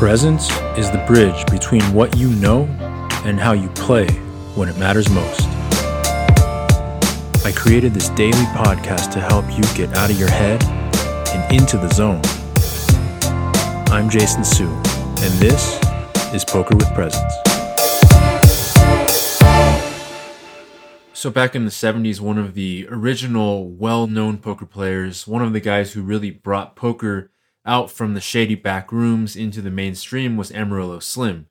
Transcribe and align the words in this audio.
Presence 0.00 0.50
is 0.78 0.90
the 0.90 1.04
bridge 1.06 1.44
between 1.50 1.82
what 1.92 2.16
you 2.16 2.30
know 2.30 2.64
and 3.26 3.38
how 3.38 3.52
you 3.52 3.68
play 3.68 4.08
when 4.54 4.66
it 4.66 4.78
matters 4.78 5.10
most. 5.10 5.42
I 7.44 7.52
created 7.54 7.92
this 7.92 8.08
daily 8.08 8.46
podcast 8.56 9.12
to 9.12 9.20
help 9.20 9.44
you 9.50 9.62
get 9.74 9.94
out 9.98 10.10
of 10.10 10.18
your 10.18 10.30
head 10.30 10.64
and 11.34 11.54
into 11.54 11.76
the 11.76 11.90
zone. 11.90 12.22
I'm 13.92 14.08
Jason 14.08 14.42
Su, 14.42 14.68
and 14.68 15.34
this 15.34 15.78
is 16.32 16.46
Poker 16.46 16.74
with 16.76 16.88
Presence. 16.94 17.34
So, 21.12 21.28
back 21.30 21.54
in 21.54 21.66
the 21.66 21.70
70s, 21.70 22.20
one 22.20 22.38
of 22.38 22.54
the 22.54 22.88
original 22.90 23.68
well 23.68 24.06
known 24.06 24.38
poker 24.38 24.64
players, 24.64 25.28
one 25.28 25.42
of 25.42 25.52
the 25.52 25.60
guys 25.60 25.92
who 25.92 26.00
really 26.00 26.30
brought 26.30 26.74
poker 26.74 27.30
out 27.66 27.90
from 27.90 28.14
the 28.14 28.20
shady 28.20 28.54
back 28.54 28.90
rooms 28.92 29.36
into 29.36 29.60
the 29.60 29.70
mainstream 29.70 30.36
was 30.36 30.52
Amarillo 30.52 30.98
Slim. 30.98 31.46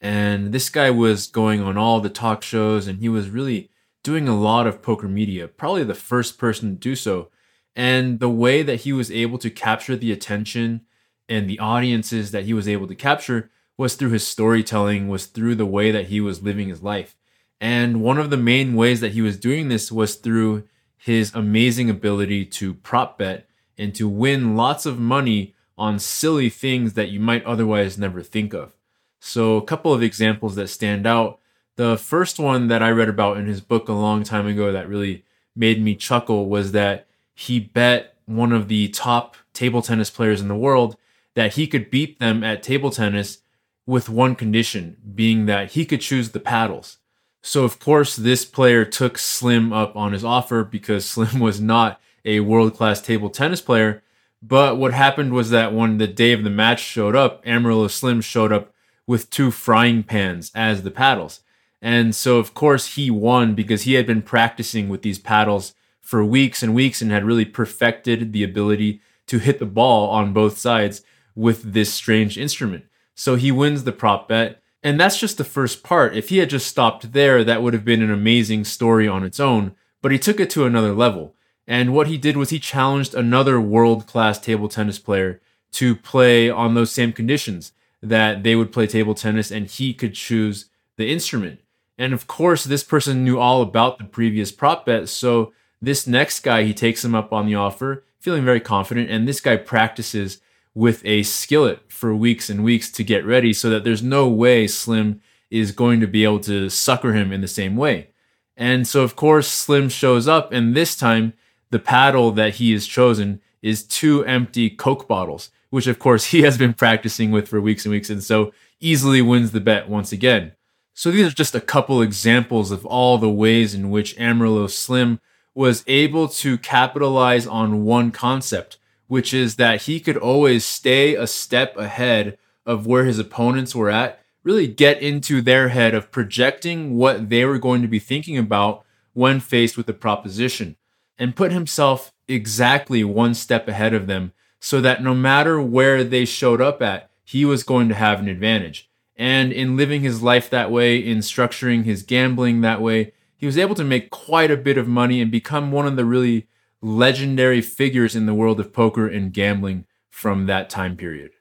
And 0.00 0.52
this 0.52 0.68
guy 0.68 0.90
was 0.90 1.26
going 1.26 1.60
on 1.60 1.76
all 1.78 2.00
the 2.00 2.10
talk 2.10 2.42
shows 2.42 2.86
and 2.86 3.00
he 3.00 3.08
was 3.08 3.30
really 3.30 3.70
doing 4.04 4.28
a 4.28 4.38
lot 4.38 4.66
of 4.66 4.82
poker 4.82 5.08
media, 5.08 5.48
probably 5.48 5.82
the 5.82 5.94
first 5.94 6.38
person 6.38 6.70
to 6.70 6.76
do 6.76 6.94
so. 6.94 7.30
And 7.74 8.20
the 8.20 8.30
way 8.30 8.62
that 8.62 8.82
he 8.82 8.92
was 8.92 9.10
able 9.10 9.38
to 9.38 9.50
capture 9.50 9.96
the 9.96 10.12
attention 10.12 10.82
and 11.28 11.48
the 11.48 11.58
audiences 11.58 12.30
that 12.30 12.44
he 12.44 12.54
was 12.54 12.68
able 12.68 12.86
to 12.86 12.94
capture 12.94 13.50
was 13.76 13.94
through 13.94 14.10
his 14.10 14.26
storytelling, 14.26 15.08
was 15.08 15.26
through 15.26 15.54
the 15.56 15.66
way 15.66 15.90
that 15.90 16.06
he 16.06 16.20
was 16.20 16.42
living 16.42 16.68
his 16.68 16.82
life. 16.82 17.16
And 17.60 18.00
one 18.00 18.18
of 18.18 18.30
the 18.30 18.36
main 18.36 18.74
ways 18.74 19.00
that 19.00 19.12
he 19.12 19.22
was 19.22 19.38
doing 19.38 19.68
this 19.68 19.90
was 19.90 20.14
through 20.14 20.68
his 20.96 21.34
amazing 21.34 21.90
ability 21.90 22.44
to 22.44 22.74
prop 22.74 23.18
bet 23.18 23.48
and 23.76 23.94
to 23.94 24.08
win 24.08 24.56
lots 24.56 24.86
of 24.86 24.98
money 24.98 25.54
on 25.78 25.98
silly 25.98 26.48
things 26.48 26.94
that 26.94 27.10
you 27.10 27.20
might 27.20 27.44
otherwise 27.44 27.98
never 27.98 28.22
think 28.22 28.54
of. 28.54 28.74
So, 29.20 29.56
a 29.56 29.64
couple 29.64 29.92
of 29.92 30.02
examples 30.02 30.54
that 30.56 30.68
stand 30.68 31.06
out. 31.06 31.40
The 31.76 31.98
first 31.98 32.38
one 32.38 32.68
that 32.68 32.82
I 32.82 32.90
read 32.90 33.08
about 33.08 33.36
in 33.36 33.46
his 33.46 33.60
book 33.60 33.88
a 33.88 33.92
long 33.92 34.22
time 34.22 34.46
ago 34.46 34.72
that 34.72 34.88
really 34.88 35.24
made 35.54 35.82
me 35.82 35.94
chuckle 35.94 36.48
was 36.48 36.72
that 36.72 37.06
he 37.34 37.60
bet 37.60 38.14
one 38.24 38.52
of 38.52 38.68
the 38.68 38.88
top 38.88 39.36
table 39.52 39.82
tennis 39.82 40.10
players 40.10 40.40
in 40.40 40.48
the 40.48 40.54
world 40.54 40.96
that 41.34 41.54
he 41.54 41.66
could 41.66 41.90
beat 41.90 42.18
them 42.18 42.42
at 42.42 42.62
table 42.62 42.90
tennis 42.90 43.38
with 43.86 44.08
one 44.08 44.34
condition, 44.34 44.96
being 45.14 45.46
that 45.46 45.72
he 45.72 45.84
could 45.84 46.00
choose 46.00 46.30
the 46.30 46.40
paddles. 46.40 46.98
So, 47.42 47.62
of 47.62 47.78
course, 47.78 48.16
this 48.16 48.44
player 48.44 48.84
took 48.84 49.18
Slim 49.18 49.72
up 49.72 49.94
on 49.94 50.12
his 50.12 50.24
offer 50.24 50.64
because 50.64 51.04
Slim 51.08 51.38
was 51.38 51.60
not 51.60 52.00
a 52.24 52.40
world 52.40 52.74
class 52.74 53.00
table 53.00 53.30
tennis 53.30 53.60
player. 53.60 54.02
But 54.42 54.76
what 54.76 54.92
happened 54.92 55.32
was 55.32 55.50
that 55.50 55.72
when 55.72 55.98
the 55.98 56.06
day 56.06 56.32
of 56.32 56.44
the 56.44 56.50
match 56.50 56.80
showed 56.80 57.16
up, 57.16 57.42
Amarillo 57.46 57.88
Slim 57.88 58.20
showed 58.20 58.52
up 58.52 58.72
with 59.06 59.30
two 59.30 59.50
frying 59.50 60.02
pans 60.02 60.50
as 60.54 60.82
the 60.82 60.90
paddles. 60.90 61.40
And 61.80 62.14
so, 62.14 62.38
of 62.38 62.54
course, 62.54 62.94
he 62.94 63.10
won 63.10 63.54
because 63.54 63.82
he 63.82 63.94
had 63.94 64.06
been 64.06 64.22
practicing 64.22 64.88
with 64.88 65.02
these 65.02 65.18
paddles 65.18 65.74
for 66.00 66.24
weeks 66.24 66.62
and 66.62 66.74
weeks 66.74 67.02
and 67.02 67.10
had 67.10 67.24
really 67.24 67.44
perfected 67.44 68.32
the 68.32 68.42
ability 68.42 69.00
to 69.26 69.38
hit 69.38 69.58
the 69.58 69.66
ball 69.66 70.10
on 70.10 70.32
both 70.32 70.58
sides 70.58 71.02
with 71.34 71.72
this 71.72 71.92
strange 71.92 72.38
instrument. 72.38 72.84
So 73.14 73.36
he 73.36 73.52
wins 73.52 73.84
the 73.84 73.92
prop 73.92 74.28
bet. 74.28 74.60
And 74.82 75.00
that's 75.00 75.18
just 75.18 75.38
the 75.38 75.44
first 75.44 75.82
part. 75.82 76.16
If 76.16 76.28
he 76.28 76.38
had 76.38 76.50
just 76.50 76.66
stopped 76.66 77.12
there, 77.12 77.42
that 77.42 77.62
would 77.62 77.74
have 77.74 77.84
been 77.84 78.02
an 78.02 78.10
amazing 78.12 78.64
story 78.64 79.08
on 79.08 79.24
its 79.24 79.40
own. 79.40 79.74
But 80.02 80.12
he 80.12 80.18
took 80.18 80.38
it 80.38 80.50
to 80.50 80.64
another 80.64 80.92
level. 80.92 81.34
And 81.66 81.92
what 81.92 82.06
he 82.06 82.16
did 82.16 82.36
was 82.36 82.50
he 82.50 82.58
challenged 82.58 83.14
another 83.14 83.60
world 83.60 84.06
class 84.06 84.38
table 84.38 84.68
tennis 84.68 84.98
player 84.98 85.40
to 85.72 85.96
play 85.96 86.48
on 86.48 86.74
those 86.74 86.92
same 86.92 87.12
conditions 87.12 87.72
that 88.02 88.42
they 88.42 88.54
would 88.54 88.72
play 88.72 88.86
table 88.86 89.14
tennis 89.14 89.50
and 89.50 89.66
he 89.66 89.92
could 89.92 90.14
choose 90.14 90.66
the 90.96 91.10
instrument. 91.10 91.60
And 91.98 92.12
of 92.12 92.26
course, 92.26 92.64
this 92.64 92.84
person 92.84 93.24
knew 93.24 93.38
all 93.38 93.62
about 93.62 93.98
the 93.98 94.04
previous 94.04 94.52
prop 94.52 94.86
bet. 94.86 95.08
So 95.08 95.52
this 95.82 96.06
next 96.06 96.40
guy, 96.40 96.62
he 96.62 96.74
takes 96.74 97.04
him 97.04 97.14
up 97.14 97.32
on 97.32 97.46
the 97.46 97.54
offer, 97.54 98.04
feeling 98.18 98.44
very 98.44 98.60
confident. 98.60 99.10
And 99.10 99.26
this 99.26 99.40
guy 99.40 99.56
practices 99.56 100.40
with 100.74 101.04
a 101.04 101.22
skillet 101.22 101.80
for 101.90 102.14
weeks 102.14 102.50
and 102.50 102.62
weeks 102.62 102.90
to 102.92 103.02
get 103.02 103.24
ready 103.24 103.52
so 103.52 103.70
that 103.70 103.82
there's 103.82 104.02
no 104.02 104.28
way 104.28 104.66
Slim 104.66 105.20
is 105.50 105.72
going 105.72 106.00
to 106.00 106.06
be 106.06 106.24
able 106.24 106.40
to 106.40 106.68
sucker 106.68 107.12
him 107.12 107.32
in 107.32 107.40
the 107.40 107.48
same 107.48 107.76
way. 107.76 108.10
And 108.56 108.86
so, 108.86 109.02
of 109.02 109.16
course, 109.16 109.48
Slim 109.48 109.88
shows 109.88 110.26
up, 110.26 110.52
and 110.52 110.74
this 110.74 110.96
time 110.96 111.34
the 111.70 111.78
paddle 111.78 112.30
that 112.32 112.54
he 112.54 112.72
has 112.72 112.86
chosen 112.86 113.40
is 113.62 113.82
two 113.82 114.24
empty 114.24 114.70
Coke 114.70 115.08
bottles, 115.08 115.50
which 115.70 115.86
of 115.86 115.98
course 115.98 116.26
he 116.32 116.42
has 116.42 116.58
been 116.58 116.74
practicing 116.74 117.30
with 117.30 117.48
for 117.48 117.60
weeks 117.60 117.84
and 117.84 117.92
weeks, 117.92 118.10
and 118.10 118.22
so 118.22 118.52
easily 118.80 119.22
wins 119.22 119.52
the 119.52 119.60
bet 119.60 119.88
once 119.88 120.12
again. 120.12 120.52
So 120.94 121.10
these 121.10 121.26
are 121.26 121.34
just 121.34 121.54
a 121.54 121.60
couple 121.60 122.00
examples 122.00 122.70
of 122.70 122.86
all 122.86 123.18
the 123.18 123.30
ways 123.30 123.74
in 123.74 123.90
which 123.90 124.18
Amarillo 124.18 124.66
Slim 124.66 125.20
was 125.54 125.84
able 125.86 126.28
to 126.28 126.58
capitalize 126.58 127.46
on 127.46 127.84
one 127.84 128.10
concept, 128.10 128.78
which 129.06 129.34
is 129.34 129.56
that 129.56 129.82
he 129.82 130.00
could 130.00 130.16
always 130.16 130.64
stay 130.64 131.14
a 131.14 131.26
step 131.26 131.76
ahead 131.76 132.38
of 132.64 132.86
where 132.86 133.04
his 133.04 133.18
opponents 133.18 133.74
were 133.74 133.90
at, 133.90 134.20
really 134.42 134.66
get 134.66 135.02
into 135.02 135.42
their 135.42 135.68
head 135.68 135.94
of 135.94 136.10
projecting 136.10 136.96
what 136.96 137.28
they 137.28 137.44
were 137.44 137.58
going 137.58 137.82
to 137.82 137.88
be 137.88 137.98
thinking 137.98 138.38
about 138.38 138.84
when 139.12 139.40
faced 139.40 139.76
with 139.76 139.88
a 139.88 139.94
proposition 139.94 140.76
and 141.18 141.36
put 141.36 141.52
himself 141.52 142.12
exactly 142.28 143.04
one 143.04 143.34
step 143.34 143.68
ahead 143.68 143.94
of 143.94 144.06
them 144.06 144.32
so 144.60 144.80
that 144.80 145.02
no 145.02 145.14
matter 145.14 145.60
where 145.60 146.02
they 146.02 146.24
showed 146.24 146.60
up 146.60 146.82
at, 146.82 147.10
he 147.24 147.44
was 147.44 147.62
going 147.62 147.88
to 147.88 147.94
have 147.94 148.20
an 148.20 148.28
advantage. 148.28 148.90
And 149.16 149.52
in 149.52 149.76
living 149.76 150.02
his 150.02 150.22
life 150.22 150.50
that 150.50 150.70
way, 150.70 150.98
in 150.98 151.18
structuring 151.18 151.84
his 151.84 152.02
gambling 152.02 152.60
that 152.60 152.82
way, 152.82 153.12
he 153.36 153.46
was 153.46 153.58
able 153.58 153.74
to 153.76 153.84
make 153.84 154.10
quite 154.10 154.50
a 154.50 154.56
bit 154.56 154.78
of 154.78 154.88
money 154.88 155.20
and 155.20 155.30
become 155.30 155.72
one 155.72 155.86
of 155.86 155.96
the 155.96 156.04
really 156.04 156.48
legendary 156.82 157.60
figures 157.60 158.14
in 158.14 158.26
the 158.26 158.34
world 158.34 158.60
of 158.60 158.72
poker 158.72 159.06
and 159.06 159.32
gambling 159.32 159.86
from 160.10 160.46
that 160.46 160.68
time 160.70 160.96
period. 160.96 161.32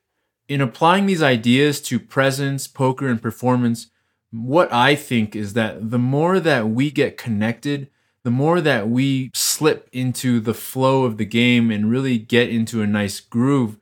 In 0.48 0.62
applying 0.62 1.06
these 1.06 1.24
ideas 1.24 1.82
to 1.82 2.00
presence, 2.00 2.68
poker, 2.68 3.08
and 3.08 3.22
performance, 3.22 3.88
what 4.32 4.72
I 4.72 4.96
think 4.96 5.36
is 5.36 5.54
that 5.54 5.92
the 5.92 6.00
more 6.00 6.40
that 6.40 6.70
we 6.70 6.92
get 6.92 7.18
connected 7.18 7.90
the 8.26 8.32
more 8.32 8.60
that 8.60 8.90
we 8.90 9.30
slip 9.56 9.88
into 9.94 10.40
the 10.42 10.54
flow 10.54 11.06
of 11.06 11.18
the 11.18 11.26
game 11.26 11.72
and 11.72 11.90
really 11.90 12.18
get 12.18 12.50
into 12.50 12.82
a 12.82 12.88
nice 12.88 13.22
groove, 13.22 13.78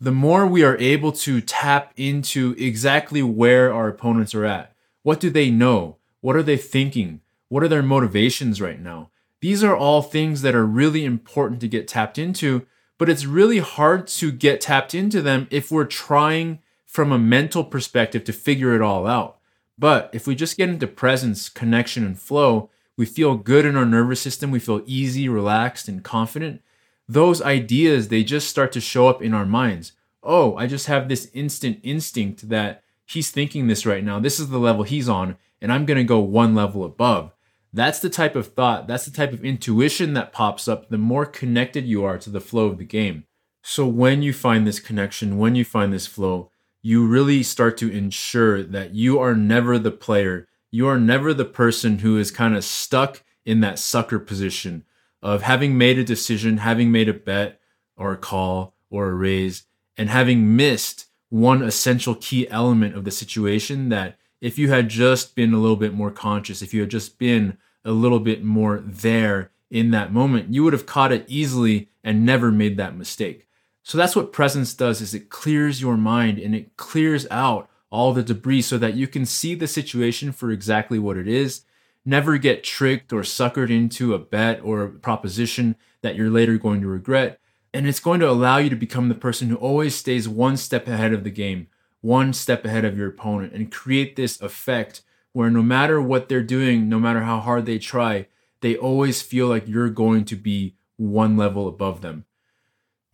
the 0.00 0.12
more 0.12 0.46
we 0.46 0.64
are 0.64 0.78
able 0.78 1.12
to 1.12 1.40
tap 1.40 1.92
into 1.96 2.54
exactly 2.58 3.22
where 3.22 3.72
our 3.72 3.88
opponents 3.88 4.34
are 4.34 4.46
at. 4.46 4.74
What 5.02 5.20
do 5.20 5.28
they 5.28 5.50
know? 5.50 5.96
What 6.20 6.34
are 6.34 6.42
they 6.42 6.56
thinking? 6.56 7.20
What 7.48 7.62
are 7.62 7.68
their 7.68 7.82
motivations 7.82 8.60
right 8.60 8.80
now? 8.80 9.10
These 9.40 9.62
are 9.62 9.76
all 9.76 10.02
things 10.02 10.42
that 10.42 10.54
are 10.54 10.66
really 10.66 11.04
important 11.04 11.60
to 11.60 11.68
get 11.68 11.86
tapped 11.86 12.18
into, 12.18 12.66
but 12.98 13.10
it's 13.10 13.26
really 13.26 13.58
hard 13.58 14.06
to 14.08 14.32
get 14.32 14.62
tapped 14.62 14.94
into 14.94 15.20
them 15.20 15.46
if 15.50 15.70
we're 15.70 15.84
trying 15.84 16.60
from 16.86 17.12
a 17.12 17.18
mental 17.18 17.64
perspective 17.64 18.24
to 18.24 18.32
figure 18.32 18.74
it 18.74 18.80
all 18.80 19.06
out. 19.06 19.38
But 19.78 20.08
if 20.14 20.26
we 20.26 20.34
just 20.34 20.56
get 20.56 20.70
into 20.70 20.86
presence, 20.86 21.50
connection, 21.50 22.04
and 22.04 22.18
flow, 22.18 22.70
we 22.96 23.06
feel 23.06 23.36
good 23.36 23.64
in 23.66 23.76
our 23.76 23.84
nervous 23.84 24.20
system, 24.20 24.50
we 24.50 24.58
feel 24.58 24.82
easy, 24.86 25.28
relaxed, 25.28 25.88
and 25.88 26.02
confident. 26.02 26.62
Those 27.08 27.42
ideas, 27.42 28.08
they 28.08 28.24
just 28.24 28.48
start 28.48 28.72
to 28.72 28.80
show 28.80 29.08
up 29.08 29.22
in 29.22 29.34
our 29.34 29.46
minds. 29.46 29.92
Oh, 30.22 30.56
I 30.56 30.66
just 30.66 30.86
have 30.86 31.08
this 31.08 31.30
instant 31.32 31.78
instinct 31.82 32.48
that 32.48 32.82
he's 33.04 33.30
thinking 33.30 33.66
this 33.66 33.86
right 33.86 34.02
now. 34.02 34.18
This 34.18 34.40
is 34.40 34.48
the 34.48 34.58
level 34.58 34.82
he's 34.82 35.08
on, 35.08 35.36
and 35.60 35.72
I'm 35.72 35.86
going 35.86 35.98
to 35.98 36.04
go 36.04 36.18
one 36.18 36.54
level 36.54 36.84
above. 36.84 37.32
That's 37.72 38.00
the 38.00 38.10
type 38.10 38.34
of 38.34 38.54
thought, 38.54 38.86
that's 38.86 39.04
the 39.04 39.10
type 39.10 39.32
of 39.32 39.44
intuition 39.44 40.14
that 40.14 40.32
pops 40.32 40.66
up 40.66 40.88
the 40.88 40.98
more 40.98 41.26
connected 41.26 41.84
you 41.84 42.04
are 42.04 42.18
to 42.18 42.30
the 42.30 42.40
flow 42.40 42.66
of 42.66 42.78
the 42.78 42.84
game. 42.84 43.24
So 43.62 43.86
when 43.86 44.22
you 44.22 44.32
find 44.32 44.66
this 44.66 44.80
connection, 44.80 45.38
when 45.38 45.54
you 45.54 45.64
find 45.64 45.92
this 45.92 46.06
flow, 46.06 46.50
you 46.82 47.06
really 47.06 47.42
start 47.42 47.76
to 47.78 47.90
ensure 47.90 48.62
that 48.62 48.94
you 48.94 49.18
are 49.18 49.34
never 49.34 49.78
the 49.78 49.90
player 49.90 50.48
you 50.76 50.86
are 50.86 51.00
never 51.00 51.32
the 51.32 51.46
person 51.46 52.00
who 52.00 52.18
is 52.18 52.30
kind 52.30 52.54
of 52.54 52.62
stuck 52.62 53.22
in 53.46 53.60
that 53.60 53.78
sucker 53.78 54.18
position 54.18 54.84
of 55.22 55.40
having 55.40 55.78
made 55.78 55.98
a 55.98 56.04
decision, 56.04 56.58
having 56.58 56.92
made 56.92 57.08
a 57.08 57.14
bet 57.14 57.58
or 57.96 58.12
a 58.12 58.16
call 58.18 58.74
or 58.90 59.08
a 59.08 59.14
raise, 59.14 59.62
and 59.96 60.10
having 60.10 60.54
missed 60.54 61.06
one 61.30 61.62
essential 61.62 62.14
key 62.14 62.46
element 62.50 62.94
of 62.94 63.04
the 63.04 63.10
situation 63.10 63.88
that 63.88 64.18
if 64.42 64.58
you 64.58 64.68
had 64.68 64.90
just 64.90 65.34
been 65.34 65.54
a 65.54 65.58
little 65.58 65.76
bit 65.76 65.94
more 65.94 66.10
conscious, 66.10 66.60
if 66.60 66.74
you 66.74 66.82
had 66.82 66.90
just 66.90 67.18
been 67.18 67.56
a 67.82 67.92
little 67.92 68.20
bit 68.20 68.44
more 68.44 68.82
there 68.84 69.50
in 69.70 69.92
that 69.92 70.12
moment, 70.12 70.52
you 70.52 70.62
would 70.62 70.74
have 70.74 70.84
caught 70.84 71.10
it 71.10 71.24
easily 71.26 71.88
and 72.04 72.26
never 72.26 72.52
made 72.52 72.76
that 72.76 72.94
mistake. 72.94 73.48
So 73.82 73.96
that's 73.96 74.14
what 74.14 74.30
presence 74.30 74.74
does 74.74 75.00
is 75.00 75.14
it 75.14 75.30
clears 75.30 75.80
your 75.80 75.96
mind 75.96 76.38
and 76.38 76.54
it 76.54 76.76
clears 76.76 77.26
out 77.30 77.70
all 77.96 78.12
the 78.12 78.22
debris 78.22 78.60
so 78.60 78.76
that 78.76 78.92
you 78.92 79.08
can 79.08 79.24
see 79.24 79.54
the 79.54 79.66
situation 79.66 80.30
for 80.30 80.50
exactly 80.50 80.98
what 80.98 81.16
it 81.16 81.26
is. 81.26 81.62
Never 82.04 82.36
get 82.36 82.62
tricked 82.62 83.10
or 83.10 83.22
suckered 83.22 83.70
into 83.70 84.12
a 84.12 84.18
bet 84.18 84.60
or 84.62 84.82
a 84.82 84.90
proposition 84.90 85.76
that 86.02 86.14
you're 86.14 86.28
later 86.28 86.58
going 86.58 86.82
to 86.82 86.88
regret. 86.88 87.40
And 87.72 87.88
it's 87.88 87.98
going 87.98 88.20
to 88.20 88.28
allow 88.28 88.58
you 88.58 88.68
to 88.68 88.76
become 88.76 89.08
the 89.08 89.14
person 89.14 89.48
who 89.48 89.56
always 89.56 89.94
stays 89.94 90.28
one 90.28 90.58
step 90.58 90.86
ahead 90.86 91.14
of 91.14 91.24
the 91.24 91.30
game, 91.30 91.68
one 92.02 92.34
step 92.34 92.66
ahead 92.66 92.84
of 92.84 92.98
your 92.98 93.08
opponent 93.08 93.54
and 93.54 93.72
create 93.72 94.14
this 94.14 94.38
effect 94.42 95.00
where 95.32 95.50
no 95.50 95.62
matter 95.62 96.00
what 96.00 96.28
they're 96.28 96.42
doing, 96.42 96.90
no 96.90 96.98
matter 96.98 97.22
how 97.22 97.40
hard 97.40 97.64
they 97.64 97.78
try, 97.78 98.26
they 98.60 98.76
always 98.76 99.22
feel 99.22 99.48
like 99.48 99.66
you're 99.66 99.88
going 99.88 100.26
to 100.26 100.36
be 100.36 100.76
one 100.96 101.38
level 101.38 101.66
above 101.66 102.02
them. 102.02 102.26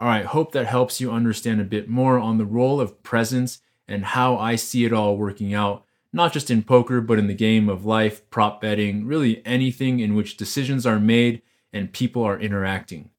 All 0.00 0.08
right, 0.08 0.24
hope 0.24 0.50
that 0.52 0.66
helps 0.66 1.00
you 1.00 1.12
understand 1.12 1.60
a 1.60 1.64
bit 1.64 1.88
more 1.88 2.18
on 2.18 2.38
the 2.38 2.44
role 2.44 2.80
of 2.80 3.04
presence 3.04 3.60
and 3.88 4.04
how 4.04 4.36
I 4.36 4.56
see 4.56 4.84
it 4.84 4.92
all 4.92 5.16
working 5.16 5.54
out, 5.54 5.84
not 6.12 6.32
just 6.32 6.50
in 6.50 6.62
poker, 6.62 7.00
but 7.00 7.18
in 7.18 7.26
the 7.26 7.34
game 7.34 7.68
of 7.68 7.84
life, 7.84 8.28
prop 8.30 8.60
betting, 8.60 9.06
really 9.06 9.44
anything 9.46 10.00
in 10.00 10.14
which 10.14 10.36
decisions 10.36 10.86
are 10.86 11.00
made 11.00 11.42
and 11.72 11.92
people 11.92 12.22
are 12.22 12.38
interacting. 12.38 13.10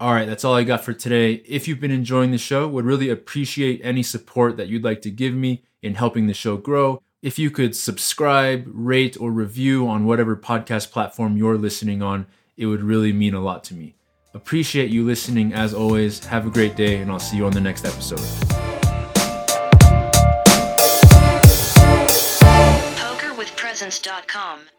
All 0.00 0.14
right, 0.14 0.26
that's 0.26 0.44
all 0.44 0.54
I 0.54 0.62
got 0.62 0.84
for 0.84 0.92
today. 0.92 1.42
If 1.44 1.66
you've 1.66 1.80
been 1.80 1.90
enjoying 1.90 2.30
the 2.30 2.38
show, 2.38 2.68
would 2.68 2.84
really 2.84 3.08
appreciate 3.08 3.80
any 3.82 4.02
support 4.02 4.56
that 4.56 4.68
you'd 4.68 4.84
like 4.84 5.02
to 5.02 5.10
give 5.10 5.34
me 5.34 5.64
in 5.82 5.96
helping 5.96 6.28
the 6.28 6.34
show 6.34 6.56
grow. 6.56 7.02
If 7.20 7.36
you 7.36 7.50
could 7.50 7.74
subscribe, 7.74 8.64
rate, 8.68 9.16
or 9.20 9.32
review 9.32 9.88
on 9.88 10.04
whatever 10.04 10.36
podcast 10.36 10.92
platform 10.92 11.36
you're 11.36 11.58
listening 11.58 12.00
on, 12.00 12.26
it 12.56 12.66
would 12.66 12.82
really 12.82 13.12
mean 13.12 13.34
a 13.34 13.40
lot 13.40 13.64
to 13.64 13.74
me. 13.74 13.96
Appreciate 14.34 14.90
you 14.90 15.04
listening 15.04 15.52
as 15.52 15.74
always. 15.74 16.24
Have 16.26 16.46
a 16.46 16.50
great 16.50 16.76
day, 16.76 16.98
and 16.98 17.10
I'll 17.10 17.18
see 17.18 17.36
you 17.36 17.46
on 17.46 17.52
the 17.52 17.60
next 17.60 17.84
episode. 17.84 18.57
PokerWithPresence.com 23.78 24.77